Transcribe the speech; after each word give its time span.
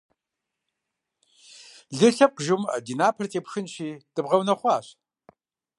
Лей 1.97 2.13
лъэпкъ 2.17 2.41
жумыӏэ, 2.45 2.77
ди 2.85 2.93
напэр 2.99 3.27
тепхынщи, 3.31 3.89
дыбгъэунэхъуащ. 4.13 4.87